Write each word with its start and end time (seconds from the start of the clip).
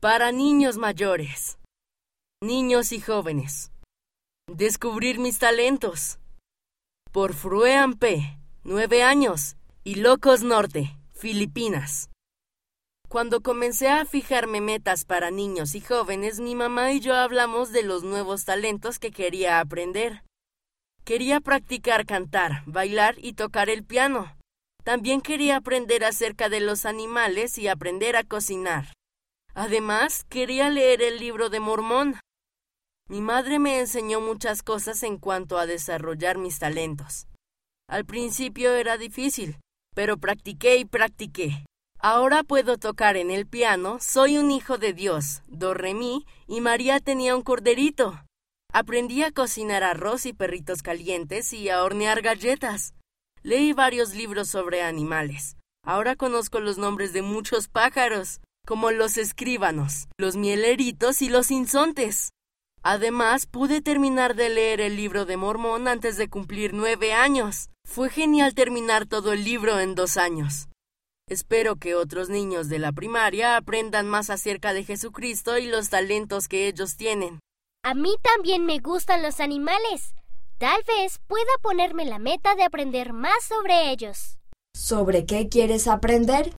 Para 0.00 0.30
niños 0.30 0.76
mayores, 0.76 1.58
niños 2.40 2.92
y 2.92 3.00
jóvenes. 3.00 3.72
Descubrir 4.46 5.18
mis 5.18 5.40
talentos. 5.40 6.20
Por 7.10 7.34
Fruean 7.34 7.94
P., 7.94 8.38
nueve 8.62 9.02
años, 9.02 9.56
y 9.82 9.96
Locos 9.96 10.44
Norte, 10.44 10.96
Filipinas. 11.14 12.10
Cuando 13.08 13.40
comencé 13.40 13.88
a 13.88 14.04
fijarme 14.04 14.60
metas 14.60 15.04
para 15.04 15.32
niños 15.32 15.74
y 15.74 15.80
jóvenes, 15.80 16.38
mi 16.38 16.54
mamá 16.54 16.92
y 16.92 17.00
yo 17.00 17.16
hablamos 17.16 17.72
de 17.72 17.82
los 17.82 18.04
nuevos 18.04 18.44
talentos 18.44 19.00
que 19.00 19.10
quería 19.10 19.58
aprender. 19.58 20.22
Quería 21.04 21.40
practicar 21.40 22.06
cantar, 22.06 22.62
bailar 22.66 23.16
y 23.18 23.32
tocar 23.32 23.68
el 23.68 23.82
piano. 23.82 24.36
También 24.84 25.20
quería 25.20 25.56
aprender 25.56 26.04
acerca 26.04 26.48
de 26.48 26.60
los 26.60 26.86
animales 26.86 27.58
y 27.58 27.66
aprender 27.66 28.14
a 28.14 28.22
cocinar. 28.22 28.92
Además, 29.58 30.24
quería 30.28 30.70
leer 30.70 31.02
el 31.02 31.18
libro 31.18 31.50
de 31.50 31.58
Mormón. 31.58 32.20
Mi 33.08 33.20
madre 33.20 33.58
me 33.58 33.80
enseñó 33.80 34.20
muchas 34.20 34.62
cosas 34.62 35.02
en 35.02 35.18
cuanto 35.18 35.58
a 35.58 35.66
desarrollar 35.66 36.38
mis 36.38 36.60
talentos. 36.60 37.26
Al 37.88 38.04
principio 38.04 38.76
era 38.76 38.96
difícil, 38.96 39.58
pero 39.96 40.16
practiqué 40.16 40.76
y 40.76 40.84
practiqué. 40.84 41.64
Ahora 41.98 42.44
puedo 42.44 42.78
tocar 42.78 43.16
en 43.16 43.32
el 43.32 43.48
piano, 43.48 43.98
soy 44.00 44.38
un 44.38 44.52
hijo 44.52 44.78
de 44.78 44.92
Dios, 44.92 45.42
do 45.48 45.74
y 46.46 46.60
María 46.60 47.00
tenía 47.00 47.34
un 47.34 47.42
corderito. 47.42 48.22
Aprendí 48.72 49.24
a 49.24 49.32
cocinar 49.32 49.82
arroz 49.82 50.24
y 50.24 50.34
perritos 50.34 50.82
calientes 50.82 51.52
y 51.52 51.68
a 51.68 51.82
hornear 51.82 52.22
galletas. 52.22 52.94
Leí 53.42 53.72
varios 53.72 54.14
libros 54.14 54.50
sobre 54.50 54.82
animales. 54.82 55.56
Ahora 55.84 56.14
conozco 56.14 56.60
los 56.60 56.78
nombres 56.78 57.12
de 57.12 57.22
muchos 57.22 57.66
pájaros, 57.66 58.40
como 58.68 58.90
los 58.90 59.16
escribanos, 59.16 60.08
los 60.18 60.36
mieleritos 60.36 61.22
y 61.22 61.30
los 61.30 61.50
insontes. 61.50 62.34
Además, 62.82 63.46
pude 63.46 63.80
terminar 63.80 64.34
de 64.34 64.50
leer 64.50 64.82
el 64.82 64.94
libro 64.94 65.24
de 65.24 65.38
Mormón 65.38 65.88
antes 65.88 66.18
de 66.18 66.28
cumplir 66.28 66.74
nueve 66.74 67.14
años. 67.14 67.70
Fue 67.86 68.10
genial 68.10 68.52
terminar 68.52 69.06
todo 69.06 69.32
el 69.32 69.42
libro 69.42 69.80
en 69.80 69.94
dos 69.94 70.18
años. 70.18 70.68
Espero 71.30 71.76
que 71.76 71.94
otros 71.94 72.28
niños 72.28 72.68
de 72.68 72.78
la 72.78 72.92
primaria 72.92 73.56
aprendan 73.56 74.06
más 74.06 74.28
acerca 74.28 74.74
de 74.74 74.84
Jesucristo 74.84 75.56
y 75.56 75.64
los 75.64 75.88
talentos 75.88 76.46
que 76.46 76.68
ellos 76.68 76.98
tienen. 76.98 77.40
A 77.82 77.94
mí 77.94 78.16
también 78.20 78.66
me 78.66 78.80
gustan 78.80 79.22
los 79.22 79.40
animales. 79.40 80.14
Tal 80.58 80.82
vez 80.86 81.20
pueda 81.26 81.52
ponerme 81.62 82.04
la 82.04 82.18
meta 82.18 82.54
de 82.54 82.64
aprender 82.64 83.14
más 83.14 83.44
sobre 83.44 83.90
ellos. 83.90 84.36
¿Sobre 84.74 85.24
qué 85.24 85.48
quieres 85.48 85.88
aprender? 85.88 86.52